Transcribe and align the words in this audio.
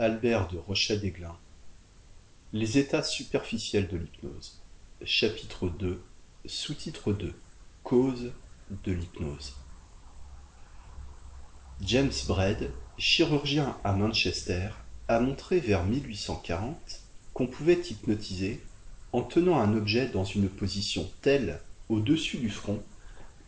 Albert 0.00 0.48
de 0.48 0.56
Rochet-Desglin 0.56 1.36
Les 2.54 2.78
états 2.78 3.02
superficiels 3.02 3.86
de 3.86 3.98
l'hypnose. 3.98 4.62
Chapitre 5.04 5.68
2 5.68 6.02
Sous-titre 6.46 7.12
2 7.12 7.34
Cause 7.82 8.32
de 8.70 8.92
l'hypnose. 8.92 9.52
James 11.82 12.14
Braid, 12.26 12.70
chirurgien 12.96 13.76
à 13.84 13.92
Manchester, 13.92 14.70
a 15.08 15.20
montré 15.20 15.60
vers 15.60 15.84
1840 15.84 16.78
qu'on 17.34 17.46
pouvait 17.46 17.82
hypnotiser 17.90 18.62
en 19.12 19.20
tenant 19.20 19.60
un 19.60 19.76
objet 19.76 20.06
dans 20.06 20.24
une 20.24 20.48
position 20.48 21.10
telle 21.20 21.60
au-dessus 21.90 22.38
du 22.38 22.48
front 22.48 22.82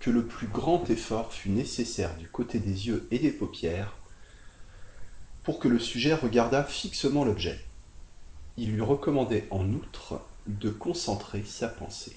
que 0.00 0.10
le 0.10 0.26
plus 0.26 0.48
grand 0.48 0.90
effort 0.90 1.32
fut 1.32 1.48
nécessaire 1.48 2.14
du 2.18 2.28
côté 2.28 2.58
des 2.58 2.88
yeux 2.88 3.08
et 3.10 3.18
des 3.18 3.32
paupières 3.32 3.96
pour 5.42 5.58
que 5.58 5.68
le 5.68 5.78
sujet 5.78 6.14
regardât 6.14 6.64
fixement 6.64 7.24
l'objet. 7.24 7.60
Il 8.56 8.72
lui 8.72 8.80
recommandait 8.80 9.46
en 9.50 9.68
outre 9.72 10.20
de 10.46 10.70
concentrer 10.70 11.42
sa 11.44 11.68
pensée. 11.68 12.16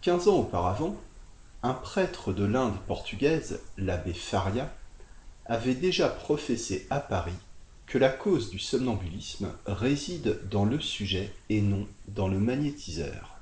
Quinze 0.00 0.28
ans 0.28 0.36
auparavant, 0.36 0.96
un 1.62 1.74
prêtre 1.74 2.32
de 2.32 2.44
l'Inde 2.44 2.76
portugaise, 2.86 3.60
l'abbé 3.76 4.12
Faria, 4.12 4.72
avait 5.46 5.74
déjà 5.74 6.08
professé 6.08 6.86
à 6.90 7.00
Paris 7.00 7.32
que 7.86 7.98
la 7.98 8.08
cause 8.08 8.50
du 8.50 8.58
somnambulisme 8.58 9.52
réside 9.64 10.40
dans 10.50 10.64
le 10.64 10.80
sujet 10.80 11.32
et 11.48 11.60
non 11.60 11.86
dans 12.08 12.28
le 12.28 12.38
magnétiseur. 12.38 13.36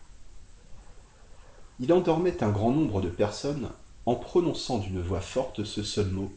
Il 1.81 1.93
endormait 1.93 2.43
un 2.43 2.51
grand 2.51 2.71
nombre 2.71 3.01
de 3.01 3.09
personnes 3.09 3.71
en 4.07 4.15
prononçant 4.15 4.79
d'une 4.79 5.01
voix 5.01 5.21
forte 5.21 5.65
ce 5.65 5.83
seul 5.83 6.09
mot 6.09 6.31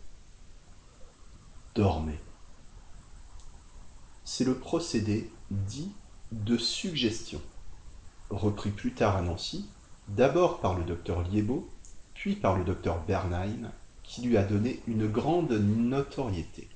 C'est 4.23 4.45
le 4.45 4.55
procédé 4.55 5.29
dit 5.51 5.91
de 6.31 6.57
suggestion, 6.57 7.41
repris 8.31 8.71
plus 8.71 8.93
tard 8.93 9.15
à 9.15 9.21
Nancy, 9.21 9.69
d'abord 10.07 10.59
par 10.59 10.75
le 10.75 10.83
docteur 10.83 11.21
Liébaud, 11.21 11.69
puis 12.15 12.35
par 12.35 12.57
le 12.57 12.63
docteur 12.63 13.03
Bernheim, 13.05 13.71
qui 14.01 14.21
lui 14.21 14.37
a 14.37 14.43
donné 14.43 14.81
une 14.87 15.07
grande 15.07 15.51
notoriété. 15.51 16.67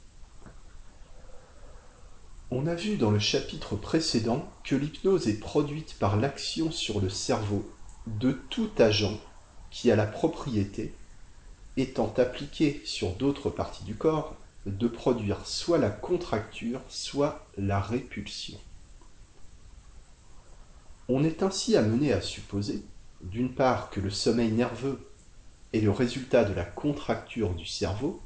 On 2.52 2.68
a 2.68 2.76
vu 2.76 2.98
dans 2.98 3.12
le 3.12 3.20
chapitre 3.20 3.76
précédent 3.76 4.48
que 4.64 4.76
l'hypnose 4.76 5.28
est 5.28 5.40
produite 5.40 5.98
par 5.98 6.18
l'action 6.18 6.70
sur 6.70 7.00
le 7.00 7.10
cerveau 7.10 7.68
de 8.06 8.34
tout 8.52 8.70
agent 8.78 9.18
qui 9.72 9.90
a 9.90 9.96
la 9.96 10.06
propriété, 10.06 10.94
étant 11.78 12.14
appliqué 12.18 12.82
sur 12.86 13.14
d'autres 13.14 13.50
parties 13.50 13.86
du 13.86 13.96
corps, 13.96 14.36
de 14.66 14.88
produire 14.88 15.46
soit 15.46 15.78
la 15.78 15.90
contracture, 15.90 16.82
soit 16.88 17.46
la 17.58 17.80
répulsion. 17.80 18.58
On 21.10 21.24
est 21.24 21.44
ainsi 21.44 21.76
amené 21.76 22.14
à 22.14 22.22
supposer, 22.22 22.84
d'une 23.22 23.54
part, 23.54 23.90
que 23.90 24.00
le 24.00 24.10
sommeil 24.10 24.52
nerveux 24.52 25.00
est 25.74 25.82
le 25.82 25.92
résultat 25.92 26.44
de 26.44 26.54
la 26.54 26.64
contracture 26.64 27.54
du 27.54 27.66
cerveau, 27.66 28.22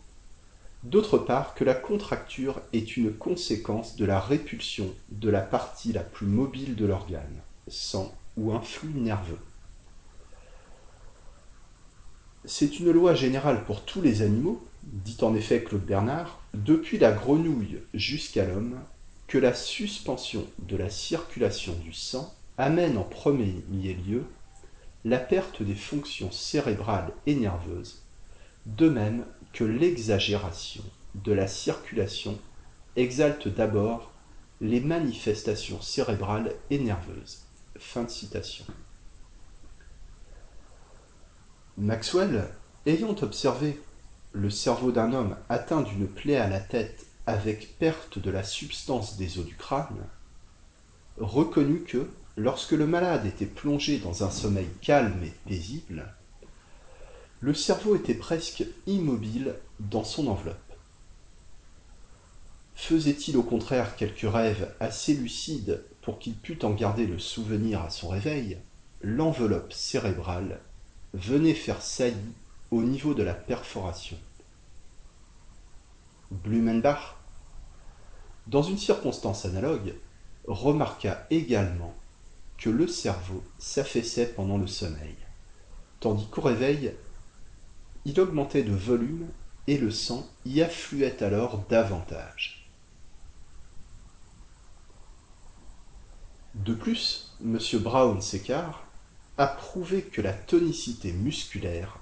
d'autre 0.84 1.18
part 1.18 1.56
que 1.56 1.64
la 1.64 1.74
contracture 1.74 2.62
est 2.74 2.98
une 2.98 3.14
conséquence 3.14 3.96
de 3.96 4.06
la 4.06 4.20
répulsion 4.20 4.94
de 5.10 5.30
la 5.30 5.42
partie 5.42 5.94
la 5.94 6.04
plus 6.04 6.28
mobile 6.28 6.76
de 6.76 6.86
l'organe, 6.86 7.42
sang 7.68 8.14
ou 8.38 8.54
un 8.54 8.62
flux 8.62 8.94
nerveux. 8.94 9.40
C'est 12.44 12.80
une 12.80 12.92
loi 12.92 13.16
générale 13.16 13.64
pour 13.66 13.84
tous 13.84 14.02
les 14.02 14.22
animaux, 14.22 14.64
dit 14.86 15.18
en 15.22 15.36
effet 15.36 15.64
Claude 15.64 15.86
Bernard, 15.86 16.40
depuis 16.54 16.98
la 16.98 17.12
grenouille 17.12 17.80
jusqu'à 17.94 18.46
l'homme, 18.46 18.80
que 19.28 19.38
la 19.38 19.54
suspension 19.54 20.46
de 20.60 20.78
la 20.78 20.90
circulation 20.90 21.74
du 21.74 21.94
sang 21.94 22.34
amène 22.58 22.98
en 22.98 23.04
premier 23.04 23.64
lieu 23.94 24.26
la 25.04 25.20
perte 25.20 25.62
des 25.62 25.76
fonctions 25.76 26.32
cérébrales 26.32 27.12
et 27.26 27.36
nerveuses, 27.36 28.04
de 28.66 28.90
même 28.90 29.26
que 29.54 29.64
l'exagération 29.64 30.84
de 31.16 31.32
la 31.32 31.48
circulation 31.48 32.38
exalte 32.96 33.48
d'abord 33.48 34.12
les 34.62 34.80
manifestations 34.80 35.82
cérébrales 35.82 36.54
et 36.70 36.80
nerveuses. 36.80 37.44
Maxwell, 41.78 42.48
ayant 42.86 43.16
observé 43.22 43.80
le 44.36 44.50
cerveau 44.50 44.92
d'un 44.92 45.14
homme 45.14 45.38
atteint 45.48 45.82
d'une 45.82 46.08
plaie 46.08 46.36
à 46.36 46.50
la 46.50 46.60
tête 46.60 47.06
avec 47.26 47.80
perte 47.80 48.20
de 48.20 48.30
la 48.30 48.44
substance 48.44 49.16
des 49.16 49.40
os 49.40 49.46
du 49.46 49.56
crâne, 49.56 50.06
reconnut 51.18 51.84
que, 51.84 52.10
lorsque 52.36 52.74
le 52.74 52.86
malade 52.86 53.26
était 53.26 53.46
plongé 53.46 53.98
dans 53.98 54.26
un 54.26 54.30
sommeil 54.30 54.68
calme 54.82 55.24
et 55.24 55.34
paisible, 55.48 56.14
le 57.40 57.54
cerveau 57.54 57.96
était 57.96 58.14
presque 58.14 58.66
immobile 58.88 59.56
dans 59.80 60.04
son 60.04 60.28
enveloppe. 60.28 60.58
Faisait-il 62.76 63.38
au 63.38 63.44
contraire 63.44 63.96
quelques 63.96 64.30
rêves 64.30 64.70
assez 64.82 65.14
lucides 65.14 65.82
pour 66.02 66.20
qu'il 66.20 66.36
pût 66.36 66.64
en 66.66 66.72
garder 66.72 67.08
le 67.08 67.20
souvenir 67.20 67.82
à 67.82 67.90
son 67.90 68.10
réveil, 68.10 68.58
l'enveloppe 69.02 69.72
cérébrale 69.72 70.60
venait 71.14 71.54
faire 71.54 71.82
saillie 71.82 72.34
au 72.76 72.84
niveau 72.84 73.14
de 73.14 73.24
la 73.24 73.34
perforation. 73.34 74.18
Blumenbach, 76.30 77.16
dans 78.48 78.64
une 78.64 78.78
circonstance 78.78 79.46
analogue, 79.46 79.96
remarqua 80.46 81.26
également 81.30 81.96
que 82.58 82.70
le 82.70 82.88
cerveau 82.88 83.42
s'affaissait 83.60 84.28
pendant 84.28 84.58
le 84.58 84.68
sommeil, 84.68 85.16
tandis 86.02 86.28
qu'au 86.28 86.42
réveil, 86.42 86.94
il 88.04 88.20
augmentait 88.20 88.64
de 88.64 88.76
volume 88.76 89.30
et 89.68 89.78
le 89.78 89.90
sang 89.90 90.28
y 90.46 90.62
affluait 90.62 91.24
alors 91.24 91.60
davantage. 91.70 92.70
De 96.56 96.74
plus, 96.74 97.38
M. 97.42 97.58
Brown 97.76 98.22
s'écart 98.22 98.86
a 99.38 99.48
prouvé 99.48 100.02
que 100.02 100.22
la 100.22 100.34
tonicité 100.34 101.14
musculaire 101.14 102.00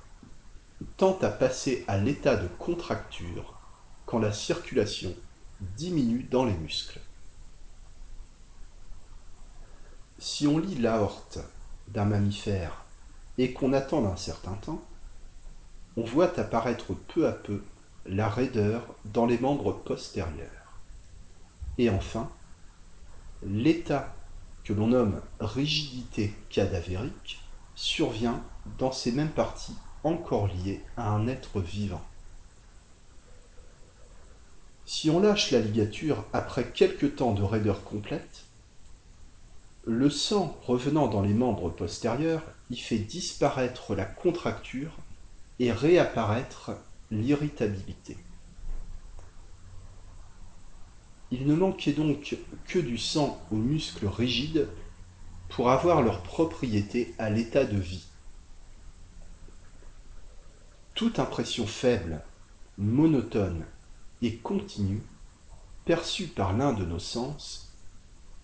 tend 0.97 1.17
à 1.21 1.29
passer 1.29 1.83
à 1.87 1.97
l'état 1.97 2.35
de 2.35 2.47
contracture 2.47 3.59
quand 4.05 4.19
la 4.19 4.31
circulation 4.31 5.13
diminue 5.77 6.23
dans 6.23 6.45
les 6.45 6.53
muscles. 6.53 6.99
Si 10.19 10.47
on 10.47 10.57
lit 10.57 10.75
l'aorte 10.75 11.39
d'un 11.87 12.05
mammifère 12.05 12.83
et 13.37 13.53
qu'on 13.53 13.73
attend 13.73 14.05
un 14.05 14.15
certain 14.15 14.53
temps, 14.53 14.81
on 15.97 16.03
voit 16.03 16.39
apparaître 16.39 16.93
peu 16.93 17.27
à 17.27 17.31
peu 17.31 17.63
la 18.05 18.29
raideur 18.29 18.95
dans 19.05 19.25
les 19.25 19.37
membres 19.37 19.73
postérieurs. 19.73 20.79
Et 21.77 21.89
enfin, 21.89 22.29
l'état 23.43 24.13
que 24.63 24.73
l'on 24.73 24.87
nomme 24.87 25.21
rigidité 25.39 26.33
cadavérique 26.49 27.41
survient 27.75 28.41
dans 28.77 28.91
ces 28.91 29.11
mêmes 29.11 29.31
parties 29.31 29.75
encore 30.03 30.47
liées 30.47 30.81
à 30.97 31.09
un 31.11 31.27
être 31.27 31.59
vivant. 31.59 32.03
Si 34.85 35.09
on 35.09 35.19
lâche 35.19 35.51
la 35.51 35.59
ligature 35.59 36.25
après 36.33 36.65
quelque 36.71 37.05
temps 37.05 37.33
de 37.33 37.43
raideur 37.43 37.83
complète, 37.83 38.43
le 39.85 40.09
sang 40.09 40.57
revenant 40.65 41.07
dans 41.07 41.21
les 41.21 41.33
membres 41.33 41.69
postérieurs 41.69 42.43
y 42.69 42.77
fait 42.77 42.99
disparaître 42.99 43.95
la 43.95 44.05
contracture 44.05 44.91
et 45.59 45.71
réapparaître 45.71 46.71
l'irritabilité. 47.11 48.17
Il 51.31 51.47
ne 51.47 51.55
manquait 51.55 51.93
donc 51.93 52.37
que 52.65 52.79
du 52.79 52.97
sang 52.97 53.41
aux 53.51 53.55
muscles 53.55 54.07
rigides 54.07 54.67
pour 55.49 55.69
avoir 55.71 56.01
leur 56.01 56.21
propriété 56.21 57.13
à 57.17 57.29
l'état 57.29 57.65
de 57.65 57.77
vie. 57.77 58.05
Toute 60.95 61.17
impression 61.19 61.65
faible, 61.65 62.21
monotone 62.77 63.65
et 64.21 64.37
continue, 64.37 65.01
perçue 65.85 66.27
par 66.27 66.53
l'un 66.53 66.73
de 66.73 66.85
nos 66.85 66.99
sens, 66.99 67.71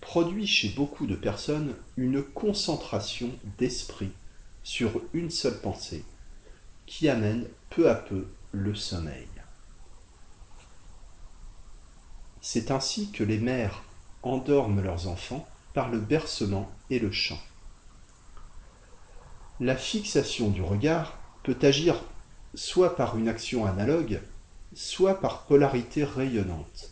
produit 0.02 0.48
chez 0.48 0.70
beaucoup 0.70 1.06
de 1.06 1.16
personnes 1.16 1.76
une 1.96 2.24
concentration 2.24 3.30
d'esprit 3.58 4.12
sur 4.64 5.02
une 5.14 5.30
seule 5.30 5.60
pensée, 5.60 6.04
qui 6.86 7.08
amène 7.08 7.48
peu 7.70 7.90
à 7.90 7.96
peu 7.96 8.28
le 8.52 8.74
sommeil. 8.74 9.28
C'est 12.42 12.72
ainsi 12.72 13.12
que 13.12 13.24
les 13.24 13.38
mères 13.38 13.84
endorment 14.24 14.82
leurs 14.82 15.08
enfants 15.08 15.48
par 15.74 15.90
le 15.90 16.00
bercement 16.00 16.72
et 16.90 17.00
le 17.00 17.12
chant. 17.12 17.40
La 19.60 19.76
fixation 19.76 20.50
du 20.50 20.62
regard 20.62 21.18
peut 21.44 21.58
agir 21.62 22.02
soit 22.56 22.96
par 22.96 23.18
une 23.18 23.28
action 23.28 23.66
analogue, 23.66 24.22
soit 24.74 25.20
par 25.20 25.46
polarité 25.46 26.04
rayonnante. 26.04 26.92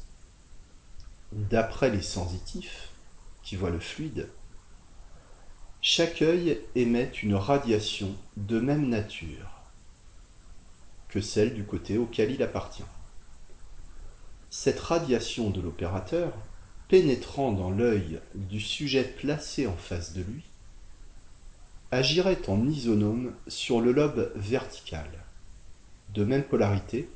D'après 1.32 1.90
les 1.90 2.02
sensitifs, 2.02 2.90
qui 3.44 3.56
voient 3.56 3.70
le 3.70 3.80
fluide, 3.80 4.30
chaque 5.82 6.22
œil 6.22 6.60
émet 6.76 7.12
une 7.24 7.36
radiation 7.36 8.16
de 8.36 8.60
même 8.60 8.90
nature 8.90 9.52
que 11.08 11.22
celle 11.22 11.54
du 11.54 11.64
côté 11.64 11.98
auquel 11.98 12.32
il 12.32 12.44
appartient. 12.44 12.84
Cette 14.50 14.80
radiation 14.80 15.50
de 15.50 15.62
l'opérateur, 15.62 16.34
pénétrant 16.90 17.52
dans 17.52 17.70
l'œil 17.70 18.20
du 18.36 18.60
sujet 18.60 19.04
placé 19.04 19.68
en 19.68 19.76
face 19.76 20.14
de 20.14 20.24
lui, 20.24 20.44
agirait 21.92 22.50
en 22.50 22.68
isonome 22.68 23.34
sur 23.48 23.80
le 23.80 23.92
lobe 23.92 24.32
vertical, 24.36 25.10
de 26.14 26.24
même 26.24 26.44
polarité, 26.44 27.10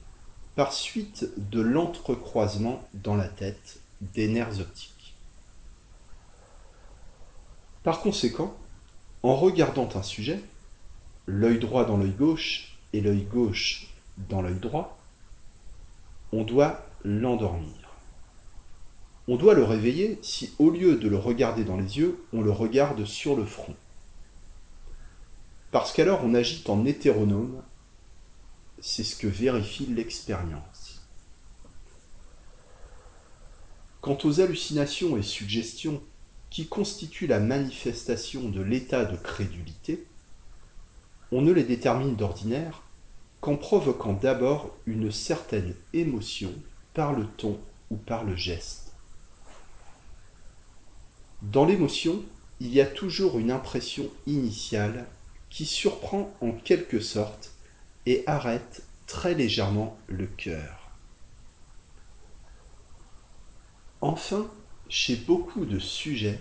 par 0.56 0.74
suite 0.74 1.30
de 1.38 1.62
l'entrecroisement 1.62 2.88
dans 2.94 3.16
la 3.16 3.28
tête 3.28 3.80
des 4.02 4.28
nerfs 4.28 4.60
optiques. 4.60 5.16
Par 7.84 8.02
conséquent, 8.02 8.56
en 9.24 9.36
regardant 9.36 9.90
un 9.96 10.04
sujet, 10.04 10.40
l'œil 11.26 11.60
droit 11.60 11.86
dans 11.86 11.98
l'œil 11.98 12.12
gauche 12.12 12.78
et 12.94 13.02
l'œil 13.02 13.24
gauche 13.24 13.88
dans 14.30 14.42
l'œil 14.42 14.60
droit, 14.60 15.00
on 16.32 16.44
doit 16.44 16.86
l'endormir. 17.04 17.74
On 19.28 19.36
doit 19.36 19.54
le 19.54 19.64
réveiller 19.64 20.20
si, 20.22 20.54
au 20.60 20.70
lieu 20.70 20.98
de 20.98 21.08
le 21.08 21.18
regarder 21.18 21.64
dans 21.64 21.78
les 21.78 21.98
yeux, 21.98 22.24
on 22.34 22.42
le 22.42 22.52
regarde 22.52 23.06
sur 23.06 23.36
le 23.36 23.46
front. 23.46 23.76
Parce 25.72 25.94
qu'alors 25.94 26.22
on 26.24 26.34
agit 26.34 26.64
en 26.68 26.86
hétéronome, 26.86 27.62
c'est 28.82 29.04
ce 29.04 29.16
que 29.16 29.28
vérifie 29.28 29.86
l'expérience. 29.86 31.02
Quant 34.02 34.18
aux 34.24 34.42
hallucinations 34.42 35.16
et 35.16 35.22
suggestions 35.22 36.02
qui 36.50 36.68
constituent 36.68 37.28
la 37.28 37.40
manifestation 37.40 38.50
de 38.50 38.62
l'état 38.62 39.06
de 39.06 39.16
crédulité, 39.16 40.06
on 41.32 41.42
ne 41.42 41.52
les 41.52 41.64
détermine 41.64 42.16
d'ordinaire 42.16 42.82
qu'en 43.40 43.56
provoquant 43.56 44.14
d'abord 44.14 44.76
une 44.86 45.12
certaine 45.12 45.76
émotion 45.94 46.52
par 46.94 47.14
le 47.14 47.26
ton 47.26 47.60
ou 47.92 47.96
par 47.96 48.24
le 48.24 48.36
geste. 48.36 48.94
Dans 51.44 51.66
l'émotion, 51.66 52.24
il 52.60 52.74
y 52.74 52.82
a 52.82 52.86
toujours 52.86 53.40
une 53.40 53.52
impression 53.52 54.10
initiale 54.28 55.08
qui 55.50 55.66
surprend 55.66 56.34
en 56.42 56.52
quelque 56.52 57.00
sorte 57.00 57.52
et 58.06 58.24
arrête 58.28 58.84
très 59.08 59.34
légèrement 59.34 59.98
le 60.08 60.28
cœur. 60.28 60.92
Enfin, 64.02 64.50
chez 64.90 65.16
beaucoup 65.16 65.66
de 65.66 65.80
sujets, 65.80 66.40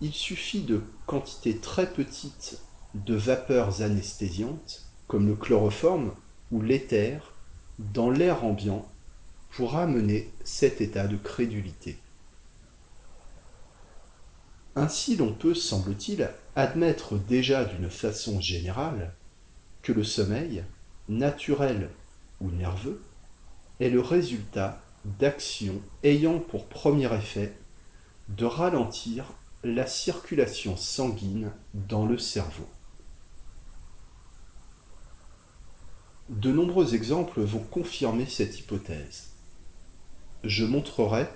il 0.00 0.12
suffit 0.12 0.62
de 0.62 0.82
quantités 1.06 1.56
très 1.56 1.90
petites 1.90 2.58
de 2.94 3.14
vapeurs 3.14 3.82
anesthésiantes, 3.82 4.84
comme 5.08 5.26
le 5.26 5.34
chloroforme 5.34 6.14
ou 6.52 6.60
l'éther, 6.60 7.32
dans 7.78 8.10
l'air 8.10 8.44
ambiant 8.44 8.86
pour 9.50 9.76
amener 9.76 10.30
cet 10.44 10.80
état 10.80 11.06
de 11.06 11.16
crédulité. 11.16 11.98
Ainsi 14.76 15.16
l'on 15.16 15.32
peut, 15.32 15.54
semble-t-il, 15.54 16.28
admettre 16.56 17.16
déjà 17.16 17.64
d'une 17.64 17.90
façon 17.90 18.40
générale 18.40 19.14
que 19.82 19.92
le 19.92 20.04
sommeil, 20.04 20.64
naturel 21.08 21.90
ou 22.40 22.50
nerveux, 22.50 23.02
est 23.80 23.90
le 23.90 24.00
résultat 24.00 24.80
d'actions 25.04 25.80
ayant 26.02 26.38
pour 26.38 26.66
premier 26.66 27.12
effet 27.14 27.54
de 28.28 28.44
ralentir 28.44 29.26
la 29.62 29.86
circulation 29.86 30.76
sanguine 30.76 31.52
dans 31.74 32.06
le 32.06 32.18
cerveau. 32.18 32.68
De 36.30 36.50
nombreux 36.50 36.94
exemples 36.94 37.42
vont 37.42 37.62
confirmer 37.62 38.26
cette 38.26 38.58
hypothèse. 38.58 39.30
Je 40.42 40.64
montrerai 40.64 41.28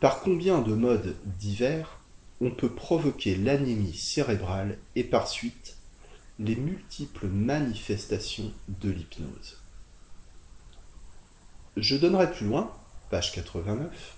par 0.00 0.20
combien 0.20 0.60
de 0.60 0.74
modes 0.74 1.16
divers 1.38 2.00
on 2.40 2.50
peut 2.50 2.72
provoquer 2.72 3.36
l'anémie 3.36 3.94
cérébrale 3.94 4.78
et 4.96 5.04
par 5.04 5.28
suite 5.28 5.76
les 6.38 6.56
multiples 6.56 7.28
manifestations 7.28 8.52
de 8.68 8.90
l'hypnose. 8.90 9.58
Je 11.76 11.96
donnerai 11.96 12.30
plus 12.30 12.46
loin, 12.46 12.72
page 13.10 13.32
89, 13.32 14.16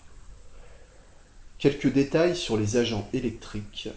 quelques 1.58 1.92
détails 1.92 2.36
sur 2.36 2.56
les 2.56 2.76
agents 2.76 3.08
électriques, 3.12 3.88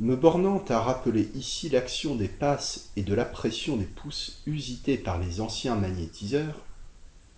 me 0.00 0.16
bornant 0.16 0.64
à 0.68 0.80
rappeler 0.80 1.30
ici 1.34 1.68
l'action 1.68 2.14
des 2.14 2.28
passes 2.28 2.90
et 2.96 3.02
de 3.02 3.14
la 3.14 3.24
pression 3.24 3.76
des 3.76 3.84
pouces 3.84 4.42
usitées 4.46 4.98
par 4.98 5.18
les 5.18 5.40
anciens 5.40 5.74
magnétiseurs, 5.74 6.60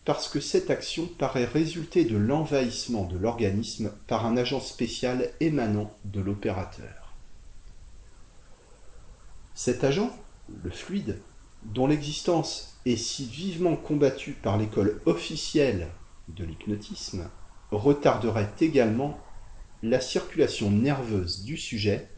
parce 0.04 0.28
que 0.28 0.40
cette 0.40 0.70
action 0.70 1.06
paraît 1.06 1.46
résulter 1.46 2.04
de 2.04 2.16
l'envahissement 2.16 3.04
de 3.04 3.16
l'organisme 3.16 3.92
par 4.06 4.26
un 4.26 4.36
agent 4.36 4.60
spécial 4.60 5.30
émanant 5.40 5.92
de 6.04 6.20
l'opérateur. 6.20 7.12
Cet 9.54 9.84
agent, 9.84 10.14
le 10.62 10.70
fluide, 10.70 11.20
dont 11.64 11.86
l'existence 11.86 12.78
est 12.86 12.96
si 12.96 13.24
vivement 13.24 13.76
combattue 13.76 14.32
par 14.32 14.58
l'école 14.58 15.00
officielle 15.06 15.88
de 16.28 16.44
l'hypnotisme, 16.44 17.28
retarderait 17.70 18.50
également 18.60 19.18
la 19.82 20.00
circulation 20.00 20.70
nerveuse 20.70 21.44
du 21.44 21.56
sujet 21.56 22.08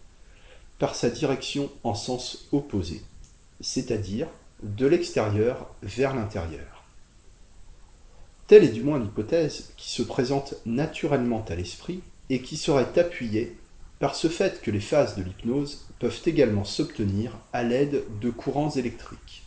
par 0.78 0.94
sa 0.94 1.11
direction 1.11 1.70
en 1.84 1.94
sens 1.94 2.49
opposé, 2.52 3.02
c'est-à-dire 3.61 4.28
de 4.62 4.87
l'extérieur 4.87 5.75
vers 5.82 6.14
l'intérieur. 6.14 6.84
Telle 8.46 8.64
est 8.64 8.69
du 8.69 8.82
moins 8.82 8.99
l'hypothèse 8.99 9.73
qui 9.76 9.90
se 9.90 10.02
présente 10.02 10.55
naturellement 10.67 11.44
à 11.49 11.55
l'esprit 11.55 12.02
et 12.31 12.43
qui 12.43 12.56
serait 12.56 12.99
appuyée 12.99 13.56
par 13.98 14.14
ce 14.14 14.28
fait 14.28 14.60
que 14.60 14.70
les 14.70 14.81
phases 14.81 15.16
de 15.16 15.22
l'hypnose 15.22 15.87
peuvent 15.98 16.20
également 16.26 16.64
s'obtenir 16.64 17.32
à 17.52 17.62
l'aide 17.62 18.04
de 18.20 18.31
courants 18.31 18.70
électriques. 18.70 19.43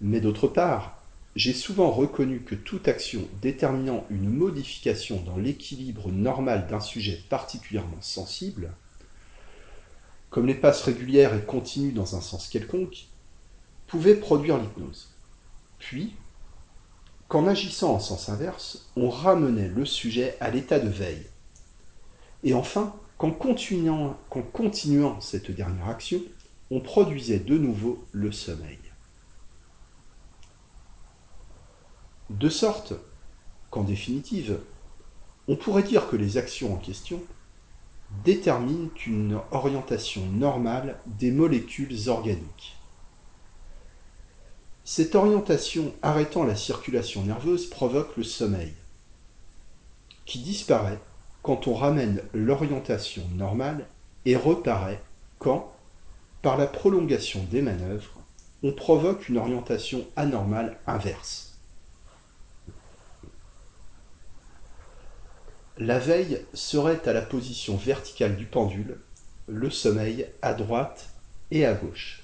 Mais 0.00 0.20
d'autre 0.20 0.46
part, 0.46 1.02
j'ai 1.34 1.52
souvent 1.52 1.90
reconnu 1.90 2.40
que 2.40 2.54
toute 2.54 2.88
action 2.88 3.22
déterminant 3.40 4.04
une 4.10 4.28
modification 4.28 5.22
dans 5.22 5.36
l'équilibre 5.36 6.10
normal 6.10 6.66
d'un 6.68 6.80
sujet 6.80 7.22
particulièrement 7.28 8.00
sensible, 8.00 8.72
comme 10.30 10.46
les 10.46 10.54
passes 10.54 10.82
régulières 10.82 11.34
et 11.34 11.44
continues 11.44 11.92
dans 11.92 12.16
un 12.16 12.20
sens 12.20 12.48
quelconque, 12.48 13.06
pouvait 13.86 14.16
produire 14.16 14.58
l'hypnose. 14.58 15.14
Puis, 15.78 16.14
qu'en 17.28 17.46
agissant 17.46 17.94
en 17.94 18.00
sens 18.00 18.28
inverse, 18.28 18.90
on 18.96 19.08
ramenait 19.08 19.68
le 19.68 19.84
sujet 19.84 20.36
à 20.40 20.50
l'état 20.50 20.78
de 20.78 20.88
veille. 20.88 21.26
Et 22.44 22.54
enfin, 22.54 22.94
qu'en 23.18 23.30
continuant, 23.30 24.16
cette 25.20 25.50
dernière 25.50 25.88
action, 25.88 26.20
on 26.70 26.80
produisait 26.80 27.40
de 27.40 27.58
nouveau 27.58 28.04
le 28.12 28.30
sommeil. 28.30 28.78
De 32.30 32.48
sorte 32.48 32.94
qu'en 33.70 33.82
définitive, 33.82 34.60
on 35.48 35.56
pourrait 35.56 35.82
dire 35.82 36.08
que 36.08 36.16
les 36.16 36.36
actions 36.36 36.74
en 36.74 36.76
question 36.76 37.22
déterminent 38.24 38.90
une 39.06 39.40
orientation 39.50 40.24
normale 40.26 40.98
des 41.06 41.30
molécules 41.30 42.08
organiques. 42.08 42.76
Cette 44.84 45.14
orientation 45.14 45.92
arrêtant 46.00 46.44
la 46.44 46.56
circulation 46.56 47.22
nerveuse 47.22 47.68
provoque 47.68 48.16
le 48.16 48.24
sommeil, 48.24 48.72
qui 50.24 50.38
disparaît 50.38 51.00
quand 51.42 51.66
on 51.66 51.74
ramène 51.74 52.22
l'orientation 52.34 53.22
normale 53.34 53.86
et 54.24 54.36
reparaît 54.36 55.00
quand, 55.38 55.72
par 56.42 56.56
la 56.56 56.66
prolongation 56.66 57.42
des 57.50 57.62
manœuvres, 57.62 58.20
on 58.62 58.72
provoque 58.72 59.28
une 59.28 59.38
orientation 59.38 60.06
anormale 60.16 60.78
inverse. 60.86 61.58
La 65.78 65.98
veille 65.98 66.44
serait 66.54 67.08
à 67.08 67.12
la 67.12 67.22
position 67.22 67.76
verticale 67.76 68.36
du 68.36 68.46
pendule, 68.46 68.98
le 69.46 69.70
sommeil 69.70 70.26
à 70.42 70.54
droite 70.54 71.10
et 71.50 71.64
à 71.64 71.72
gauche 71.72 72.22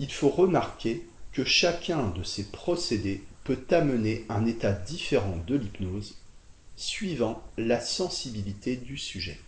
il 0.00 0.12
faut 0.12 0.28
remarquer 0.28 1.06
que 1.32 1.44
chacun 1.44 2.08
de 2.08 2.22
ces 2.22 2.50
procédés 2.50 3.24
peut 3.44 3.64
amener 3.70 4.24
un 4.28 4.46
état 4.46 4.72
différent 4.72 5.38
de 5.46 5.56
l'hypnose 5.56 6.16
suivant 6.76 7.42
la 7.56 7.80
sensibilité 7.80 8.76
du 8.76 8.98
sujet. 8.98 9.38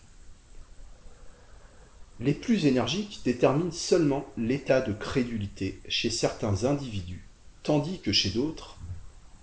Les 2.19 2.33
plus 2.33 2.65
énergiques 2.65 3.21
déterminent 3.25 3.71
seulement 3.71 4.25
l'état 4.37 4.81
de 4.81 4.93
crédulité 4.93 5.79
chez 5.87 6.09
certains 6.09 6.63
individus, 6.63 7.27
tandis 7.61 7.99
que 7.99 8.11
chez 8.11 8.31
d'autres, 8.31 8.77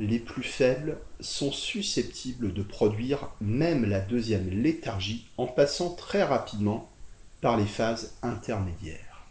les 0.00 0.19
plus 0.19 0.43
faibles 0.43 0.99
sont 1.21 1.53
susceptibles 1.53 2.53
de 2.53 2.62
produire 2.62 3.31
même 3.41 3.85
la 3.85 4.00
deuxième 4.00 4.49
léthargie 4.49 5.29
en 5.37 5.47
passant 5.47 5.95
très 5.95 6.25
rapidement 6.25 6.91
par 7.41 7.57
les 7.57 7.67
phases 7.67 8.14
intermédiaires. 8.23 9.25